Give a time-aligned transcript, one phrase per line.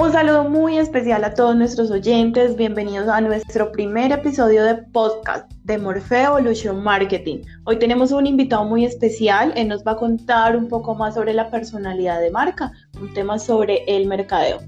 [0.00, 2.54] Un saludo muy especial a todos nuestros oyentes.
[2.54, 7.38] Bienvenidos a nuestro primer episodio de podcast de Morfe Evolution Marketing.
[7.64, 9.52] Hoy tenemos un invitado muy especial.
[9.56, 12.70] Él nos va a contar un poco más sobre la personalidad de marca,
[13.00, 14.60] un tema sobre el mercadeo.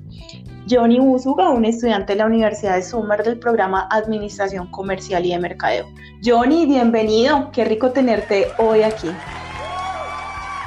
[0.68, 5.38] Johnny Usuga, un estudiante de la Universidad de Summer del programa Administración Comercial y de
[5.38, 5.86] Mercadeo.
[6.24, 7.52] Johnny, bienvenido.
[7.52, 9.12] Qué rico tenerte hoy aquí.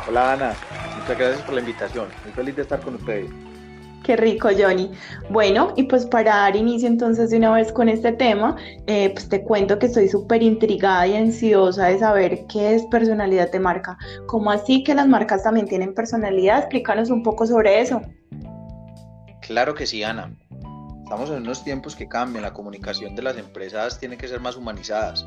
[0.07, 0.53] Hola Ana,
[1.01, 2.07] muchas gracias por la invitación.
[2.23, 3.29] Muy feliz de estar con ustedes.
[4.03, 4.91] Qué rico, Johnny.
[5.29, 9.29] Bueno, y pues para dar inicio entonces de una vez con este tema, eh, pues
[9.29, 13.97] te cuento que estoy súper intrigada y ansiosa de saber qué es personalidad de marca.
[14.27, 16.59] ¿Cómo así que las marcas también tienen personalidad?
[16.59, 18.01] Explícanos un poco sobre eso.
[19.41, 20.35] Claro que sí, Ana.
[21.03, 24.57] Estamos en unos tiempos que cambian, la comunicación de las empresas tiene que ser más
[24.57, 25.25] humanizadas.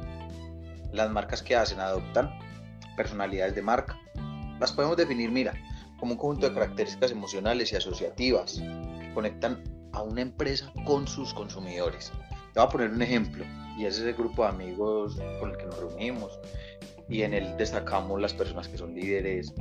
[0.92, 2.30] Las marcas que hacen adoptan
[2.96, 3.98] personalidades de marca.
[4.60, 5.54] Las podemos definir, mira,
[5.98, 8.60] como un conjunto de características emocionales y asociativas
[9.00, 12.12] que conectan a una empresa con sus consumidores.
[12.52, 13.44] Te voy a poner un ejemplo,
[13.78, 16.38] y es ese grupo de amigos con el que nos reunimos,
[17.08, 19.54] y en él destacamos las personas que son líderes,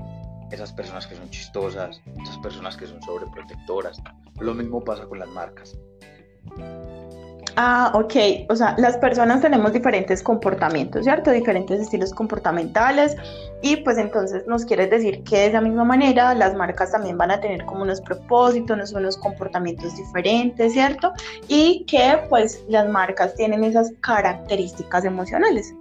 [0.52, 4.02] esas personas que son chistosas, esas personas que son sobreprotectoras.
[4.39, 5.77] Lo mismo pasa con las marcas.
[7.58, 8.16] Ah, ok.
[8.50, 11.31] O sea, las personas tenemos diferentes comportamientos, ¿cierto?
[11.31, 13.16] Diferentes estilos comportamentales.
[13.61, 17.31] Y pues entonces nos quieres decir que de esa misma manera las marcas también van
[17.31, 21.14] a tener como unos propósitos, unos comportamientos diferentes, ¿cierto?
[21.48, 25.73] Y que pues las marcas tienen esas características emocionales.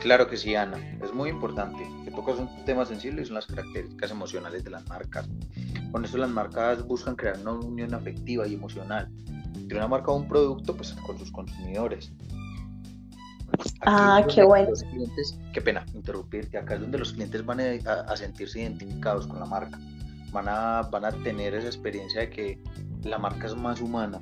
[0.00, 0.78] Claro que sí, Ana.
[1.04, 1.86] Es muy importante.
[2.04, 5.28] Que tocas un tema sensible y son las características emocionales de las marcas.
[5.92, 9.08] Con esto las marcas buscan crear una unión afectiva y emocional
[9.56, 12.12] de una marca o un producto pues, con sus consumidores.
[13.82, 14.70] ah, qué bueno.
[15.52, 19.78] qué pena interrumpirte, acá es donde los clientes van a, sentirse identificados con la marca,
[20.32, 22.62] van a, van a tener esa experiencia de que
[23.04, 24.20] la marca es más humana.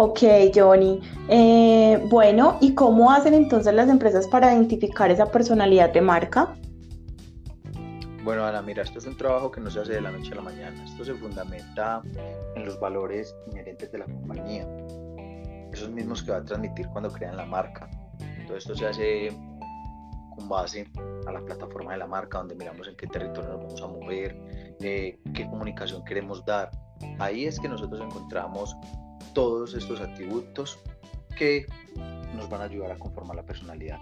[0.00, 0.20] Ok,
[0.54, 1.00] Johnny.
[1.28, 6.54] Eh, bueno, ¿y cómo hacen entonces las empresas para identificar esa personalidad de marca?
[8.28, 10.34] Bueno, Ana, mira, esto es un trabajo que no se hace de la noche a
[10.34, 10.84] la mañana.
[10.84, 12.02] Esto se fundamenta
[12.56, 14.68] en los valores inherentes de la compañía.
[15.72, 17.88] Esos mismos que va a transmitir cuando crean la marca.
[18.46, 19.28] Todo esto se hace
[20.36, 20.86] con base
[21.26, 24.36] a la plataforma de la marca, donde miramos en qué territorio nos vamos a mover,
[24.82, 26.70] eh, qué comunicación queremos dar.
[27.20, 28.76] Ahí es que nosotros encontramos
[29.32, 30.78] todos estos atributos
[31.34, 31.64] que
[32.34, 33.98] nos van a ayudar a conformar la personalidad.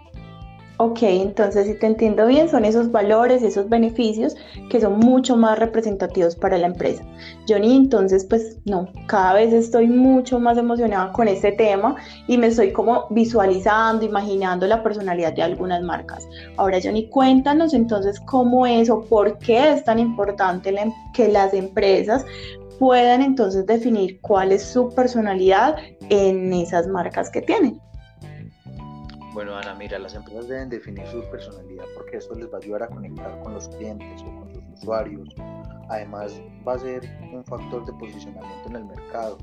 [0.78, 4.36] Ok, entonces si te entiendo bien, son esos valores, esos beneficios
[4.68, 7.02] que son mucho más representativos para la empresa.
[7.48, 11.96] Johnny, entonces pues no, cada vez estoy mucho más emocionada con este tema
[12.28, 16.28] y me estoy como visualizando, imaginando la personalidad de algunas marcas.
[16.58, 21.54] Ahora Johnny, cuéntanos entonces cómo es o por qué es tan importante em, que las
[21.54, 22.22] empresas
[22.78, 25.76] puedan entonces definir cuál es su personalidad
[26.10, 27.80] en esas marcas que tienen.
[29.36, 32.84] Bueno, Ana, mira, las empresas deben definir su personalidad porque esto les va a ayudar
[32.84, 35.28] a conectar con los clientes o con sus usuarios.
[35.90, 37.04] Además, va a ser
[37.34, 39.36] un factor de posicionamiento en el mercado.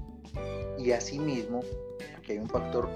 [0.79, 1.59] Y asimismo,
[2.17, 2.89] aquí hay un factor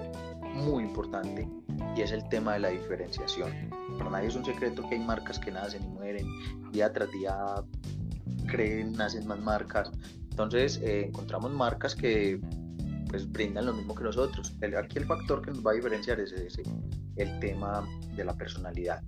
[0.55, 1.47] muy importante
[1.95, 3.51] y es el tema de la diferenciación.
[3.99, 6.27] Para nadie es un secreto que hay marcas que nacen y mueren,
[6.71, 7.63] día tras día
[8.47, 9.91] creen, nacen más marcas.
[10.31, 12.41] Entonces, eh, encontramos marcas que
[13.09, 14.53] pues brindan lo mismo que nosotros.
[14.77, 16.33] aquí el factor que nos va a diferenciar es
[17.15, 19.01] el tema de la personalidad.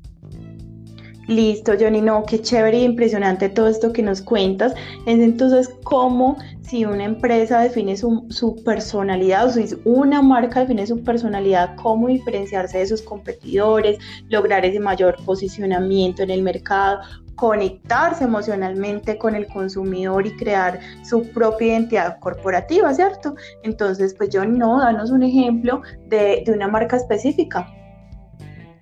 [1.30, 4.74] Listo, Johnny, no, qué chévere y impresionante todo esto que nos cuentas.
[5.06, 10.88] Es entonces cómo si una empresa define su, su, personalidad o si una marca define
[10.88, 14.00] su personalidad, cómo diferenciarse de sus competidores,
[14.30, 17.02] lograr ese mayor posicionamiento en el mercado,
[17.39, 23.33] conectarse emocionalmente con el consumidor y crear su propia identidad corporativa, ¿cierto?
[23.63, 27.66] Entonces, pues yo no, danos un ejemplo de, una marca específica.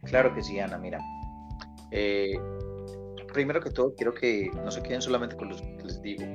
[0.05, 0.99] Claro que sí, Ana, mira.
[1.91, 2.33] Eh,
[3.31, 6.25] primero que todo, quiero que no se queden solamente con los que les digo.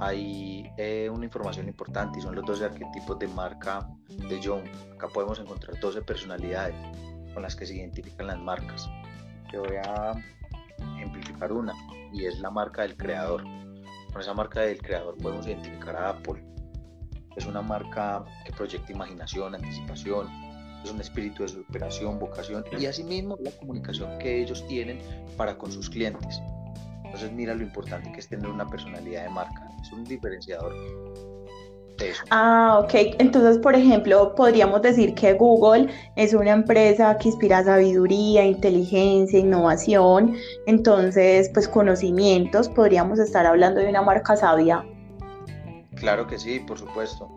[0.00, 4.64] Hay eh, una información importante y son los 12 arquetipos de marca de John.
[4.96, 6.74] Acá podemos encontrar 12 personalidades
[7.32, 8.90] con las que se identifican las marcas.
[9.52, 10.14] Te voy a
[10.96, 11.72] ejemplificar una,
[12.12, 13.42] y es la marca del creador.
[14.12, 16.44] Con esa marca del creador podemos identificar a Apple.
[17.36, 20.28] Es una marca que proyecta imaginación, anticipación,
[20.84, 24.98] es un espíritu de superación, vocación y asimismo la comunicación que ellos tienen
[25.36, 26.40] para con sus clientes.
[27.04, 30.74] Entonces mira lo importante que es tener una personalidad de marca, es un diferenciador.
[32.30, 33.16] Ah, ok.
[33.18, 40.36] Entonces, por ejemplo, podríamos decir que Google es una empresa que inspira sabiduría, inteligencia, innovación.
[40.66, 44.84] Entonces, pues conocimientos, podríamos estar hablando de una marca sabia.
[45.96, 47.30] Claro que sí, por supuesto.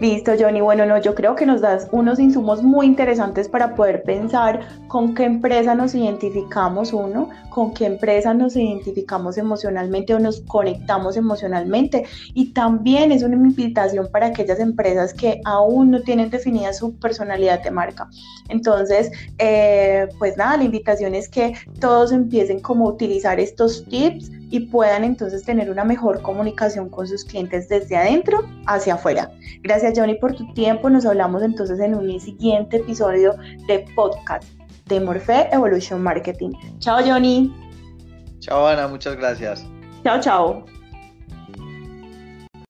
[0.00, 0.60] Listo, Johnny.
[0.60, 5.14] Bueno, no, yo creo que nos das unos insumos muy interesantes para poder pensar con
[5.14, 12.04] qué empresa nos identificamos, uno, con qué empresa nos identificamos emocionalmente o nos conectamos emocionalmente.
[12.34, 17.62] Y también es una invitación para aquellas empresas que aún no tienen definida su personalidad
[17.62, 18.08] de marca.
[18.48, 24.30] Entonces, eh, pues nada, la invitación es que todos empiecen como a utilizar estos tips
[24.54, 29.32] y puedan entonces tener una mejor comunicación con sus clientes desde adentro hacia afuera.
[29.62, 30.88] Gracias Johnny por tu tiempo.
[30.88, 33.34] Nos hablamos entonces en un siguiente episodio
[33.66, 34.44] de podcast
[34.86, 36.52] de Morphe Evolution Marketing.
[36.78, 37.52] Chao Johnny.
[38.38, 39.66] Chao Ana, muchas gracias.
[40.04, 40.73] Chao, chao.